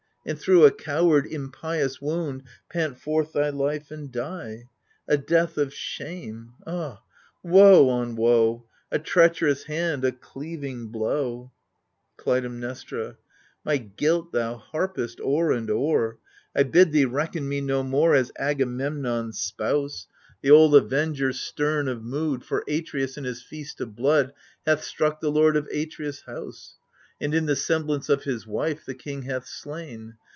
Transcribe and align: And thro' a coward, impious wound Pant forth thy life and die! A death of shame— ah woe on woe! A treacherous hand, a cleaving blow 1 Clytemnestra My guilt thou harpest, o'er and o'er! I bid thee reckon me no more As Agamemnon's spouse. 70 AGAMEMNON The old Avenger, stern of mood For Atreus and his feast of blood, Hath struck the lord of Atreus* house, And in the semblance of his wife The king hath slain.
And 0.23 0.37
thro' 0.37 0.65
a 0.65 0.71
coward, 0.71 1.25
impious 1.25 1.99
wound 1.99 2.43
Pant 2.69 2.95
forth 2.99 3.33
thy 3.33 3.49
life 3.49 3.89
and 3.89 4.11
die! 4.11 4.65
A 5.07 5.17
death 5.17 5.57
of 5.57 5.73
shame— 5.73 6.53
ah 6.67 7.01
woe 7.41 7.89
on 7.89 8.15
woe! 8.15 8.67
A 8.91 8.99
treacherous 8.99 9.63
hand, 9.63 10.05
a 10.05 10.11
cleaving 10.11 10.89
blow 10.89 11.51
1 12.17 12.17
Clytemnestra 12.17 13.17
My 13.65 13.77
guilt 13.77 14.31
thou 14.31 14.57
harpest, 14.57 15.19
o'er 15.21 15.53
and 15.53 15.71
o'er! 15.71 16.19
I 16.55 16.61
bid 16.63 16.91
thee 16.91 17.05
reckon 17.05 17.49
me 17.49 17.59
no 17.59 17.81
more 17.81 18.13
As 18.13 18.31
Agamemnon's 18.37 19.39
spouse. 19.41 20.05
70 20.05 20.05
AGAMEMNON 20.05 20.37
The 20.43 20.51
old 20.51 20.75
Avenger, 20.75 21.33
stern 21.33 21.87
of 21.87 22.03
mood 22.03 22.45
For 22.45 22.63
Atreus 22.67 23.17
and 23.17 23.25
his 23.25 23.41
feast 23.41 23.81
of 23.81 23.95
blood, 23.95 24.33
Hath 24.67 24.83
struck 24.83 25.19
the 25.19 25.31
lord 25.31 25.57
of 25.57 25.65
Atreus* 25.73 26.21
house, 26.21 26.77
And 27.23 27.35
in 27.35 27.45
the 27.45 27.55
semblance 27.55 28.09
of 28.09 28.23
his 28.23 28.47
wife 28.47 28.83
The 28.83 28.95
king 28.95 29.21
hath 29.23 29.45
slain. 29.45 30.15